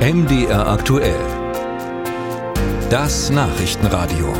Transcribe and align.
MDR 0.00 0.66
aktuell. 0.66 1.20
Das 2.88 3.28
Nachrichtenradio. 3.28 4.32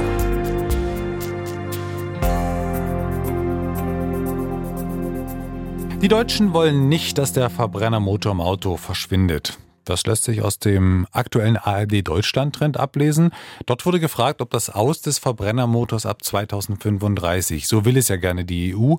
Die 6.00 6.08
Deutschen 6.08 6.54
wollen 6.54 6.88
nicht, 6.88 7.18
dass 7.18 7.34
der 7.34 7.50
Verbrennermotor 7.50 8.32
im 8.32 8.40
Auto 8.40 8.78
verschwindet. 8.78 9.58
Das 9.84 10.06
lässt 10.06 10.24
sich 10.24 10.40
aus 10.40 10.60
dem 10.60 11.06
aktuellen 11.12 11.58
ARD 11.58 12.08
Deutschland 12.08 12.54
Trend 12.54 12.78
ablesen. 12.78 13.30
Dort 13.66 13.84
wurde 13.84 14.00
gefragt, 14.00 14.40
ob 14.40 14.48
das 14.48 14.70
Aus 14.70 15.02
des 15.02 15.18
Verbrennermotors 15.18 16.06
ab 16.06 16.24
2035, 16.24 17.68
so 17.68 17.84
will 17.84 17.98
es 17.98 18.08
ja 18.08 18.16
gerne 18.16 18.46
die 18.46 18.74
EU, 18.74 18.94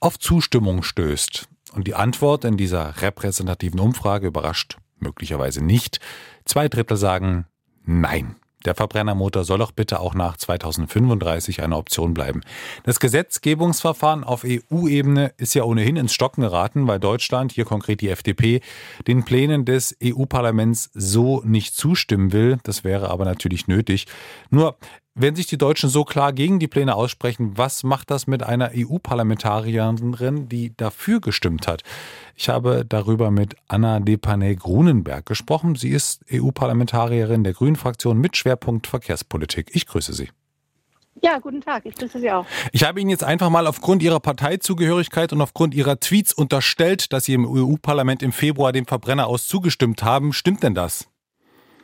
auf 0.00 0.18
Zustimmung 0.18 0.82
stößt. 0.82 1.46
Und 1.72 1.86
die 1.86 1.94
Antwort 1.94 2.44
in 2.44 2.56
dieser 2.56 3.00
repräsentativen 3.00 3.78
Umfrage 3.78 4.26
überrascht 4.26 4.76
möglicherweise 5.02 5.64
nicht. 5.64 6.00
Zwei 6.44 6.68
Drittel 6.68 6.96
sagen 6.96 7.46
Nein. 7.84 8.36
Der 8.66 8.74
Verbrennermotor 8.74 9.44
soll 9.44 9.58
doch 9.58 9.72
bitte 9.72 10.00
auch 10.00 10.14
nach 10.14 10.36
2035 10.36 11.62
eine 11.62 11.76
Option 11.76 12.12
bleiben. 12.12 12.42
Das 12.82 13.00
Gesetzgebungsverfahren 13.00 14.22
auf 14.22 14.44
EU-Ebene 14.44 15.32
ist 15.38 15.54
ja 15.54 15.64
ohnehin 15.64 15.96
ins 15.96 16.12
Stocken 16.12 16.42
geraten, 16.42 16.86
weil 16.86 17.00
Deutschland, 17.00 17.52
hier 17.52 17.64
konkret 17.64 18.02
die 18.02 18.10
FDP, 18.10 18.60
den 19.06 19.24
Plänen 19.24 19.64
des 19.64 19.96
EU-Parlaments 20.02 20.90
so 20.92 21.40
nicht 21.42 21.74
zustimmen 21.74 22.32
will. 22.32 22.58
Das 22.62 22.84
wäre 22.84 23.08
aber 23.08 23.24
natürlich 23.24 23.66
nötig. 23.66 24.06
Nur 24.50 24.76
wenn 25.14 25.34
sich 25.34 25.46
die 25.46 25.58
Deutschen 25.58 25.90
so 25.90 26.04
klar 26.04 26.32
gegen 26.32 26.58
die 26.58 26.68
Pläne 26.68 26.94
aussprechen, 26.94 27.58
was 27.58 27.82
macht 27.82 28.10
das 28.10 28.26
mit 28.26 28.42
einer 28.42 28.70
EU-Parlamentarierin, 28.74 30.48
die 30.48 30.76
dafür 30.76 31.20
gestimmt 31.20 31.66
hat? 31.66 31.82
Ich 32.36 32.48
habe 32.48 32.84
darüber 32.88 33.30
mit 33.30 33.56
Anna 33.68 34.00
Depanay-Grunenberg 34.00 35.26
gesprochen. 35.26 35.74
Sie 35.74 35.90
ist 35.90 36.24
EU-Parlamentarierin 36.32 37.44
der 37.44 37.52
Grünen-Fraktion 37.52 38.18
mit 38.18 38.36
Schwerpunkt 38.36 38.86
Verkehrspolitik. 38.86 39.70
Ich 39.74 39.86
grüße 39.86 40.12
Sie. 40.12 40.30
Ja, 41.22 41.38
guten 41.38 41.60
Tag, 41.60 41.84
ich 41.84 41.96
grüße 41.96 42.18
Sie 42.18 42.30
auch. 42.30 42.46
Ich 42.72 42.84
habe 42.84 43.00
Ihnen 43.00 43.10
jetzt 43.10 43.24
einfach 43.24 43.50
mal 43.50 43.66
aufgrund 43.66 44.02
Ihrer 44.02 44.20
Parteizugehörigkeit 44.20 45.32
und 45.32 45.42
aufgrund 45.42 45.74
Ihrer 45.74 46.00
Tweets 46.00 46.32
unterstellt, 46.32 47.12
dass 47.12 47.24
Sie 47.24 47.34
im 47.34 47.46
EU-Parlament 47.46 48.22
im 48.22 48.32
Februar 48.32 48.72
dem 48.72 48.86
Verbrenner 48.86 49.26
aus 49.26 49.46
zugestimmt 49.46 50.02
haben. 50.02 50.32
Stimmt 50.32 50.62
denn 50.62 50.74
das? 50.74 51.09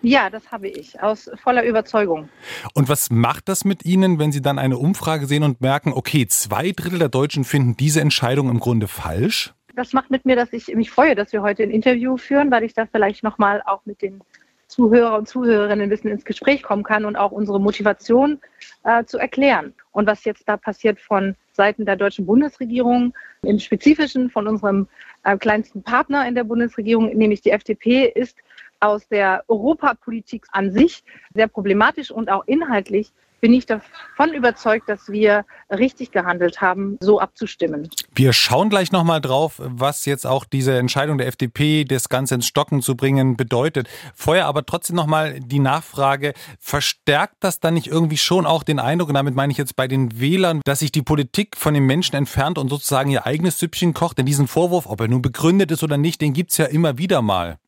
Ja, 0.03 0.31
das 0.31 0.51
habe 0.53 0.69
ich, 0.69 1.01
aus 1.03 1.31
voller 1.43 1.65
Überzeugung. 1.65 2.29
Und 2.75 2.89
was 2.89 3.11
macht 3.11 3.49
das 3.49 3.65
mit 3.65 3.85
Ihnen, 3.85 4.19
wenn 4.19 4.33
Sie 4.33 4.43
dann 4.43 4.59
eine 4.59 4.79
Umfrage 4.79 5.27
sehen 5.27 5.43
und 5.43 5.61
merken, 5.61 5.93
okay, 5.93 6.27
zwei 6.27 6.73
Drittel 6.73 6.99
der 6.99 7.09
Deutschen 7.09 7.45
finden 7.45 7.77
diese 7.77 8.01
Entscheidung 8.01 8.49
im 8.51 8.61
Grunde 8.61 8.89
falsch? 8.89 9.55
Das 9.75 9.93
macht 9.93 10.11
mit 10.11 10.25
mir, 10.25 10.37
dass 10.37 10.53
ich 10.53 10.69
mich 10.75 10.91
freue, 10.91 11.15
dass 11.15 11.33
wir 11.33 11.43
heute 11.43 11.63
ein 11.63 11.71
Interview 11.71 12.17
führen, 12.17 12.51
weil 12.51 12.65
ich 12.65 12.73
da 12.73 12.87
vielleicht 12.87 13.23
nochmal 13.23 13.63
auch 13.67 13.85
mit 13.85 14.01
den 14.01 14.23
Zuhörer 14.69 15.17
und 15.19 15.29
Zuhörerinnen 15.29 15.83
ein 15.83 15.91
bisschen 15.91 16.11
ins 16.11 16.25
Gespräch 16.25 16.63
kommen 16.63 16.83
kann 16.83 17.05
und 17.05 17.17
auch 17.17 17.31
unsere 17.31 17.61
Motivation 17.61 18.41
äh, 18.85 19.05
zu 19.05 19.19
erklären. 19.19 19.75
Und 19.93 20.07
was 20.07 20.25
jetzt 20.25 20.49
da 20.49 20.57
passiert 20.57 20.99
von 21.01 21.37
Seiten 21.53 21.85
der 21.85 21.97
deutschen 21.97 22.27
Bundesregierung, 22.27 23.15
im 23.43 23.59
Spezifischen 23.59 24.29
von 24.29 24.49
unserem 24.49 24.89
äh, 25.25 25.37
kleinsten 25.37 25.83
Partner 25.83 26.27
in 26.27 26.35
der 26.35 26.45
Bundesregierung, 26.45 27.15
nämlich 27.17 27.43
die 27.43 27.51
FDP, 27.51 28.07
ist 28.15 28.37
aus 28.81 29.07
der 29.09 29.45
Europapolitik 29.49 30.47
an 30.53 30.73
sich 30.73 31.05
sehr 31.35 31.49
problematisch 31.49 32.11
und 32.11 32.31
auch 32.31 32.45
inhaltlich 32.47 33.13
bin 33.41 33.53
ich 33.53 33.67
davon 33.67 34.33
überzeugt, 34.35 34.89
dass 34.89 35.09
wir 35.09 35.45
richtig 35.71 36.11
gehandelt 36.11 36.61
haben, 36.61 36.97
so 37.01 37.21
abzustimmen. 37.21 37.89
Wir 38.15 38.33
schauen 38.33 38.71
gleich 38.71 38.93
nochmal 38.93 39.21
drauf, 39.21 39.61
was 39.63 40.05
jetzt 40.05 40.27
auch 40.27 40.45
diese 40.45 40.77
Entscheidung 40.79 41.19
der 41.19 41.27
FDP, 41.27 41.85
das 41.85 42.09
Ganze 42.09 42.37
ins 42.37 42.47
Stocken 42.47 42.83
zu 42.83 42.97
bringen, 42.97 43.37
bedeutet. 43.37 43.89
Vorher 44.15 44.47
aber 44.47 44.65
trotzdem 44.65 44.97
nochmal 44.97 45.39
die 45.41 45.59
Nachfrage, 45.59 46.33
verstärkt 46.59 47.37
das 47.41 47.61
dann 47.61 47.75
nicht 47.75 47.89
irgendwie 47.89 48.17
schon 48.17 48.47
auch 48.47 48.63
den 48.63 48.79
Eindruck, 48.79 49.09
und 49.09 49.15
damit 49.15 49.35
meine 49.35 49.53
ich 49.53 49.59
jetzt 49.59 49.77
bei 49.77 49.87
den 49.87 50.19
Wählern, 50.19 50.61
dass 50.65 50.81
sich 50.81 50.93
die 50.93 51.03
Politik 51.03 51.57
von 51.57 51.75
den 51.75 51.85
Menschen 51.85 52.17
entfernt 52.17 52.59
und 52.59 52.69
sozusagen 52.69 53.11
ihr 53.11 53.27
eigenes 53.27 53.59
Süppchen 53.59 53.95
kocht? 53.95 54.19
Denn 54.19 54.27
diesen 54.27 54.49
Vorwurf, 54.49 54.87
ob 54.87 55.01
er 55.01 55.09
nun 55.09 55.23
begründet 55.23 55.71
ist 55.71 55.83
oder 55.85 55.99
nicht, 55.99 56.21
den 56.21 56.33
gibt 56.33 56.53
es 56.53 56.59
ja 56.59 56.67
immer 56.67 56.99
wieder 56.99 57.23
mal. 57.23 57.59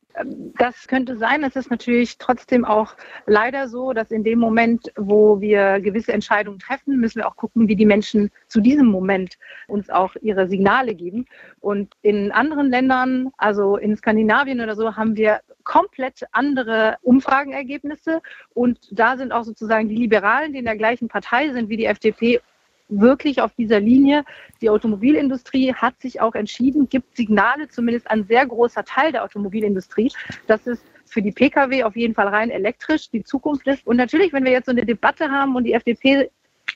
Das 0.59 0.89
könnte 0.89 1.15
sein. 1.15 1.41
Es 1.45 1.55
ist 1.55 1.71
natürlich 1.71 2.17
trotzdem 2.17 2.65
auch 2.65 2.93
leider 3.25 3.69
so, 3.69 3.93
dass 3.93 4.11
in 4.11 4.25
dem 4.25 4.39
Moment, 4.39 4.91
wo 4.97 5.39
wir 5.39 5.79
gewisse 5.79 6.11
Entscheidungen 6.11 6.59
treffen, 6.59 6.99
müssen 6.99 7.19
wir 7.19 7.29
auch 7.29 7.37
gucken, 7.37 7.69
wie 7.69 7.77
die 7.77 7.85
Menschen 7.85 8.29
zu 8.49 8.59
diesem 8.59 8.87
Moment 8.87 9.37
uns 9.69 9.89
auch 9.89 10.17
ihre 10.19 10.49
Signale 10.49 10.95
geben. 10.95 11.27
Und 11.61 11.93
in 12.01 12.33
anderen 12.33 12.69
Ländern, 12.69 13.31
also 13.37 13.77
in 13.77 13.95
Skandinavien 13.95 14.59
oder 14.59 14.75
so, 14.75 14.97
haben 14.97 15.15
wir 15.15 15.39
komplett 15.63 16.25
andere 16.33 16.97
Umfragenergebnisse. 17.03 18.21
Und 18.53 18.79
da 18.91 19.15
sind 19.15 19.31
auch 19.31 19.45
sozusagen 19.45 19.87
die 19.87 19.95
Liberalen, 19.95 20.51
die 20.51 20.59
in 20.59 20.65
der 20.65 20.75
gleichen 20.75 21.07
Partei 21.07 21.53
sind 21.53 21.69
wie 21.69 21.77
die 21.77 21.85
FDP, 21.85 22.41
wirklich 22.89 23.41
auf 23.41 23.53
dieser 23.53 23.79
Linie. 23.79 24.25
Die 24.61 24.69
Automobilindustrie 24.69 25.73
hat 25.73 25.99
sich 26.01 26.21
auch 26.21 26.35
entschieden, 26.35 26.89
gibt 26.89 27.15
Signale, 27.15 27.69
zumindest 27.69 28.09
ein 28.09 28.25
sehr 28.25 28.45
großer 28.45 28.83
Teil 28.83 29.11
der 29.11 29.23
Automobilindustrie, 29.23 30.11
dass 30.47 30.67
es 30.67 30.79
für 31.05 31.21
die 31.21 31.31
Pkw 31.31 31.83
auf 31.83 31.95
jeden 31.95 32.13
Fall 32.13 32.27
rein 32.27 32.49
elektrisch 32.49 33.09
die 33.09 33.23
Zukunft 33.23 33.67
ist. 33.67 33.85
Und 33.85 33.97
natürlich, 33.97 34.33
wenn 34.33 34.45
wir 34.45 34.51
jetzt 34.51 34.65
so 34.65 34.71
eine 34.71 34.85
Debatte 34.85 35.29
haben 35.29 35.55
und 35.55 35.63
die 35.63 35.73
FDP 35.73 36.29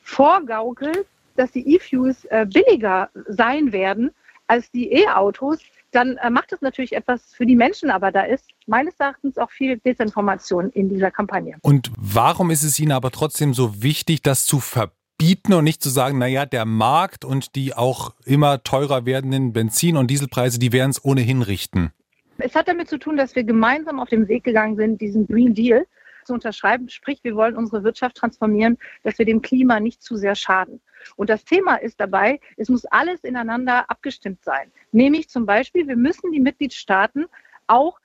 vorgaukelt, 0.04 1.06
dass 1.36 1.52
die 1.52 1.76
E-Fuels 1.76 2.26
äh, 2.26 2.46
billiger 2.46 3.10
sein 3.28 3.72
werden 3.72 4.12
als 4.48 4.70
die 4.72 4.92
E-Autos, 4.92 5.60
dann 5.92 6.18
äh, 6.18 6.30
macht 6.30 6.52
es 6.52 6.62
natürlich 6.62 6.94
etwas 6.94 7.34
für 7.34 7.46
die 7.46 7.56
Menschen, 7.56 7.92
aber 7.92 8.12
da 8.12 8.22
ist 8.22 8.46
meines 8.66 8.96
Erachtens 9.00 9.38
auch 9.38 9.52
viel 9.52 9.78
Desinformation 9.78 10.70
in 10.72 10.90
dieser 10.90 11.12
Kampagne. 11.12 11.58
Und 11.62 11.92
warum 11.98 12.50
ist 12.52 12.64
es 12.64 12.80
Ihnen 12.80 12.92
aber 12.92 13.12
trotzdem 13.12 13.54
so 13.54 13.82
wichtig, 13.82 14.22
das 14.22 14.46
zu 14.46 14.60
verbieten? 14.60 15.03
Bieten 15.24 15.54
und 15.54 15.64
nicht 15.64 15.82
zu 15.82 15.90
sagen, 15.90 16.18
naja, 16.18 16.46
der 16.46 16.66
Markt 16.66 17.24
und 17.24 17.56
die 17.56 17.74
auch 17.74 18.14
immer 18.26 18.62
teurer 18.62 19.06
werdenden 19.06 19.54
Benzin- 19.54 19.96
und 19.96 20.12
Dieselpreise, 20.12 20.60
die 20.60 20.74
werden 20.74 20.92
es 20.92 21.06
ohnehin 21.06 21.42
richten. 21.42 21.94
Es 22.40 22.56
hat 22.56 22.68
damit 22.68 22.90
zu 22.90 22.98
tun, 22.98 23.16
dass 23.16 23.34
wir 23.34 23.46
gemeinsam 23.46 24.02
auf 24.02 24.10
dem 24.10 24.28
Weg 24.28 24.44
gegangen 24.44 24.76
sind, 24.76 25.00
diesen 25.00 25.26
Green 25.26 25.54
Deal 25.54 25.86
zu 26.26 26.34
unterschreiben. 26.34 26.90
Sprich, 26.90 27.20
wir 27.24 27.38
wollen 27.38 27.56
unsere 27.56 27.86
Wirtschaft 27.86 28.18
transformieren, 28.18 28.78
dass 29.04 29.18
wir 29.18 29.26
dem 29.26 29.42
Klima 29.42 29.80
nicht 29.80 30.04
zu 30.04 30.18
sehr 30.18 30.36
schaden. 30.36 30.82
Und 31.16 31.30
das 31.30 31.46
Thema 31.46 31.76
ist 31.76 32.02
dabei, 32.02 32.42
es 32.58 32.68
muss 32.68 32.84
alles 32.84 33.24
ineinander 33.24 33.90
abgestimmt 33.90 34.44
sein. 34.44 34.74
Nämlich 34.92 35.30
zum 35.30 35.46
Beispiel, 35.46 35.88
wir 35.88 35.96
müssen 35.96 36.34
die 36.34 36.42
Mitgliedstaaten 36.42 37.28
auch 37.68 37.98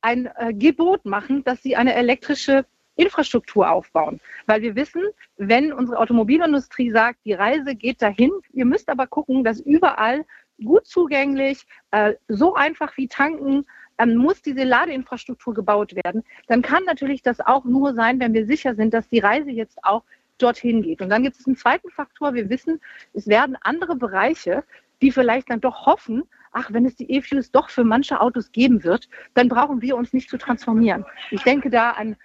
ein 0.00 0.28
äh, 0.34 0.52
Gebot 0.54 1.04
machen, 1.04 1.44
dass 1.44 1.62
sie 1.62 1.76
eine 1.76 1.94
elektrische 1.94 2.66
Infrastruktur 2.98 3.70
aufbauen. 3.70 4.20
Weil 4.46 4.60
wir 4.60 4.74
wissen, 4.74 5.02
wenn 5.36 5.72
unsere 5.72 5.98
Automobilindustrie 5.98 6.90
sagt, 6.90 7.20
die 7.24 7.32
Reise 7.32 7.74
geht 7.74 8.02
dahin, 8.02 8.32
ihr 8.52 8.64
müsst 8.64 8.88
aber 8.88 9.06
gucken, 9.06 9.44
dass 9.44 9.60
überall 9.60 10.24
gut 10.62 10.86
zugänglich, 10.86 11.66
äh, 11.92 12.14
so 12.26 12.54
einfach 12.54 12.96
wie 12.96 13.06
tanken, 13.06 13.64
ähm, 13.98 14.16
muss 14.16 14.42
diese 14.42 14.64
Ladeinfrastruktur 14.64 15.54
gebaut 15.54 15.94
werden. 15.94 16.24
Dann 16.48 16.62
kann 16.62 16.84
natürlich 16.84 17.22
das 17.22 17.40
auch 17.40 17.64
nur 17.64 17.94
sein, 17.94 18.18
wenn 18.20 18.34
wir 18.34 18.46
sicher 18.46 18.74
sind, 18.74 18.92
dass 18.92 19.08
die 19.08 19.20
Reise 19.20 19.50
jetzt 19.50 19.78
auch 19.84 20.02
dorthin 20.38 20.82
geht. 20.82 21.00
Und 21.00 21.10
dann 21.10 21.22
gibt 21.22 21.38
es 21.38 21.46
einen 21.46 21.56
zweiten 21.56 21.90
Faktor. 21.90 22.34
Wir 22.34 22.48
wissen, 22.50 22.80
es 23.12 23.26
werden 23.26 23.56
andere 23.60 23.96
Bereiche, 23.96 24.64
die 25.02 25.12
vielleicht 25.12 25.50
dann 25.50 25.60
doch 25.60 25.86
hoffen, 25.86 26.24
ach, 26.52 26.72
wenn 26.72 26.86
es 26.86 26.96
die 26.96 27.10
E-Fuels 27.10 27.50
doch 27.50 27.70
für 27.70 27.84
manche 27.84 28.20
Autos 28.20 28.50
geben 28.52 28.82
wird, 28.84 29.08
dann 29.34 29.48
brauchen 29.48 29.82
wir 29.82 29.96
uns 29.96 30.12
nicht 30.12 30.30
zu 30.30 30.38
transformieren. 30.38 31.04
Ich 31.30 31.42
denke 31.42 31.70
da 31.70 31.90
an 31.90 32.16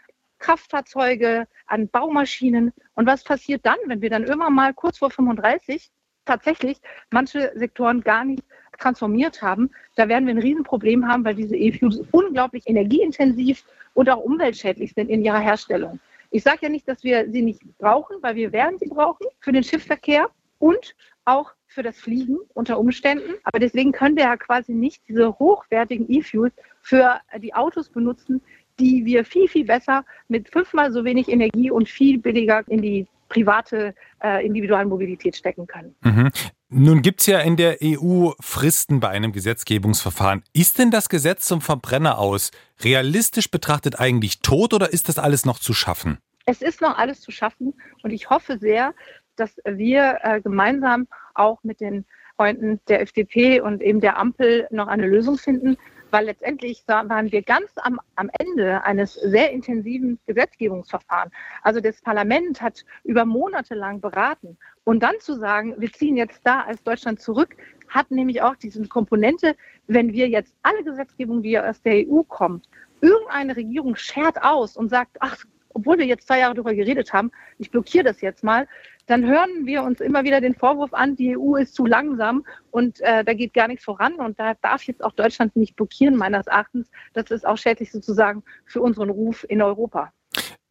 Kraftfahrzeuge, 0.43 1.47
an 1.67 1.87
Baumaschinen. 1.87 2.73
Und 2.95 3.07
was 3.07 3.23
passiert 3.23 3.65
dann, 3.65 3.77
wenn 3.87 4.01
wir 4.01 4.09
dann 4.09 4.23
irgendwann 4.23 4.53
mal 4.53 4.73
kurz 4.73 4.97
vor 4.97 5.09
35 5.09 5.89
tatsächlich 6.25 6.77
manche 7.11 7.51
Sektoren 7.55 8.01
gar 8.01 8.25
nicht 8.25 8.43
transformiert 8.77 9.41
haben? 9.41 9.71
Da 9.95 10.09
werden 10.09 10.27
wir 10.27 10.33
ein 10.35 10.41
Riesenproblem 10.41 11.07
haben, 11.07 11.23
weil 11.23 11.35
diese 11.35 11.55
E-Fuels 11.55 12.01
unglaublich 12.11 12.67
energieintensiv 12.67 13.63
und 13.93 14.09
auch 14.09 14.17
umweltschädlich 14.23 14.93
sind 14.93 15.09
in 15.09 15.23
ihrer 15.23 15.39
Herstellung. 15.39 15.99
Ich 16.29 16.43
sage 16.43 16.59
ja 16.63 16.69
nicht, 16.69 16.87
dass 16.87 17.03
wir 17.03 17.29
sie 17.31 17.41
nicht 17.41 17.61
brauchen, 17.77 18.17
weil 18.21 18.35
wir 18.35 18.51
werden 18.51 18.77
sie 18.79 18.89
brauchen 18.89 19.25
für 19.39 19.51
den 19.51 19.63
Schiffsverkehr 19.63 20.29
und 20.59 20.95
auch 21.25 21.53
für 21.67 21.83
das 21.83 21.97
Fliegen 21.97 22.37
unter 22.53 22.79
Umständen. 22.79 23.35
Aber 23.43 23.59
deswegen 23.59 23.93
können 23.93 24.17
wir 24.17 24.25
ja 24.25 24.35
quasi 24.35 24.73
nicht 24.73 25.07
diese 25.07 25.39
hochwertigen 25.39 26.05
E-Fuels 26.09 26.53
für 26.81 27.21
die 27.37 27.53
Autos 27.53 27.87
benutzen, 27.87 28.41
die 28.79 29.05
wir 29.05 29.25
viel, 29.25 29.47
viel 29.47 29.65
besser 29.65 30.05
mit 30.27 30.49
fünfmal 30.49 30.91
so 30.91 31.05
wenig 31.05 31.29
Energie 31.29 31.71
und 31.71 31.89
viel 31.89 32.19
billiger 32.19 32.63
in 32.67 32.81
die 32.81 33.07
private 33.29 33.95
äh, 34.23 34.45
Individualmobilität 34.45 35.35
stecken 35.35 35.65
können. 35.65 35.95
Mhm. 36.01 36.31
Nun 36.69 37.01
gibt 37.01 37.21
es 37.21 37.27
ja 37.27 37.39
in 37.39 37.57
der 37.57 37.77
EU 37.83 38.31
Fristen 38.39 38.99
bei 38.99 39.09
einem 39.09 39.31
Gesetzgebungsverfahren. 39.31 40.43
Ist 40.53 40.79
denn 40.79 40.91
das 40.91 41.09
Gesetz 41.09 41.45
zum 41.45 41.61
Verbrenner 41.61 42.19
aus 42.19 42.51
realistisch 42.81 43.49
betrachtet 43.49 43.99
eigentlich 43.99 44.41
tot 44.41 44.73
oder 44.73 44.91
ist 44.91 45.09
das 45.09 45.17
alles 45.17 45.45
noch 45.45 45.59
zu 45.59 45.73
schaffen? 45.73 46.17
Es 46.45 46.61
ist 46.61 46.81
noch 46.81 46.97
alles 46.97 47.21
zu 47.21 47.31
schaffen 47.31 47.73
und 48.03 48.11
ich 48.11 48.29
hoffe 48.29 48.57
sehr, 48.59 48.93
dass 49.35 49.55
wir 49.65 50.19
äh, 50.21 50.41
gemeinsam 50.41 51.07
auch 51.33 51.63
mit 51.63 51.79
den 51.79 52.05
Freunden 52.35 52.79
der 52.87 53.01
FDP 53.01 53.61
und 53.61 53.81
eben 53.81 54.01
der 54.01 54.17
Ampel 54.17 54.67
noch 54.71 54.87
eine 54.87 55.07
Lösung 55.07 55.37
finden, 55.37 55.77
weil 56.13 56.25
letztendlich 56.25 56.83
waren 56.87 57.31
wir 57.31 57.41
ganz 57.41 57.71
am, 57.77 57.99
am 58.15 58.29
Ende 58.37 58.83
eines 58.83 59.15
sehr 59.15 59.51
intensiven 59.51 60.19
Gesetzgebungsverfahrens. 60.27 61.33
Also 61.63 61.79
das 61.81 61.99
Parlament 62.01 62.61
hat 62.61 62.85
über 63.03 63.25
Monate 63.25 63.73
lang 63.73 63.99
beraten. 63.99 64.55
Und 64.83 65.01
dann 65.01 65.15
zu 65.19 65.33
sagen, 65.33 65.73
wir 65.79 65.91
ziehen 65.91 66.15
jetzt 66.15 66.41
da 66.43 66.61
als 66.61 66.83
Deutschland 66.83 67.19
zurück, 67.19 67.55
hat 67.89 68.11
nämlich 68.11 68.43
auch 68.43 68.55
diese 68.55 68.87
Komponente, 68.87 69.55
wenn 69.87 70.13
wir 70.13 70.29
jetzt 70.29 70.53
alle 70.61 70.83
Gesetzgebungen, 70.83 71.41
die 71.41 71.57
aus 71.57 71.81
der 71.81 72.07
EU 72.07 72.21
kommen, 72.21 72.61
irgendeine 73.01 73.55
Regierung 73.55 73.95
schert 73.95 74.43
aus 74.43 74.77
und 74.77 74.89
sagt, 74.89 75.17
ach, 75.19 75.43
obwohl 75.73 75.97
wir 75.97 76.05
jetzt 76.05 76.27
zwei 76.27 76.39
Jahre 76.39 76.53
darüber 76.53 76.73
geredet 76.73 77.13
haben, 77.13 77.31
ich 77.57 77.71
blockiere 77.71 78.03
das 78.03 78.21
jetzt 78.21 78.43
mal, 78.43 78.67
dann 79.05 79.25
hören 79.25 79.65
wir 79.65 79.83
uns 79.83 79.99
immer 79.99 80.23
wieder 80.23 80.39
den 80.39 80.55
Vorwurf 80.55 80.93
an, 80.93 81.15
die 81.15 81.37
EU 81.37 81.55
ist 81.55 81.75
zu 81.75 81.85
langsam 81.85 82.45
und 82.71 83.01
äh, 83.01 83.23
da 83.23 83.33
geht 83.33 83.53
gar 83.53 83.67
nichts 83.67 83.83
voran 83.83 84.15
und 84.15 84.39
da 84.39 84.53
darf 84.61 84.83
jetzt 84.83 85.03
auch 85.03 85.11
Deutschland 85.11 85.55
nicht 85.55 85.75
blockieren, 85.75 86.15
meines 86.15 86.47
Erachtens. 86.47 86.89
Das 87.13 87.29
ist 87.31 87.45
auch 87.45 87.57
schädlich 87.57 87.91
sozusagen 87.91 88.43
für 88.65 88.81
unseren 88.81 89.09
Ruf 89.09 89.45
in 89.49 89.61
Europa. 89.61 90.11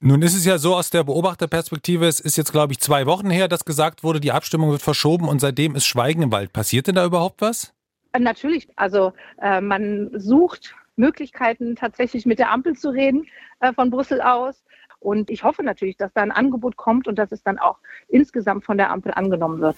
Nun 0.00 0.22
ist 0.22 0.34
es 0.34 0.44
ja 0.44 0.58
so 0.58 0.74
aus 0.74 0.90
der 0.90 1.04
Beobachterperspektive, 1.04 2.06
es 2.06 2.18
ist 2.18 2.36
jetzt, 2.36 2.50
glaube 2.50 2.72
ich, 2.72 2.80
zwei 2.80 3.06
Wochen 3.06 3.30
her, 3.30 3.46
dass 3.46 3.64
gesagt 3.64 4.02
wurde, 4.02 4.18
die 4.18 4.32
Abstimmung 4.32 4.70
wird 4.70 4.82
verschoben 4.82 5.28
und 5.28 5.40
seitdem 5.40 5.76
ist 5.76 5.84
Schweigen 5.84 6.22
im 6.22 6.32
Wald. 6.32 6.52
Passiert 6.52 6.88
denn 6.88 6.96
da 6.96 7.04
überhaupt 7.04 7.40
was? 7.40 7.72
Äh, 8.12 8.18
natürlich, 8.18 8.68
also 8.76 9.12
äh, 9.40 9.60
man 9.60 10.10
sucht 10.14 10.74
Möglichkeiten, 10.96 11.76
tatsächlich 11.76 12.26
mit 12.26 12.38
der 12.38 12.50
Ampel 12.50 12.76
zu 12.76 12.90
reden 12.90 13.26
äh, 13.60 13.72
von 13.72 13.90
Brüssel 13.90 14.20
aus. 14.20 14.64
Und 15.02 15.30
ich 15.30 15.42
hoffe 15.42 15.62
natürlich, 15.62 15.96
dass 15.96 16.12
da 16.12 16.22
ein 16.22 16.30
Angebot 16.30 16.76
kommt 16.76 17.08
und 17.08 17.18
dass 17.18 17.32
es 17.32 17.42
dann 17.42 17.58
auch 17.58 17.78
insgesamt 18.08 18.64
von 18.64 18.76
der 18.76 18.90
Ampel 18.90 19.12
angenommen 19.12 19.60
wird. 19.60 19.76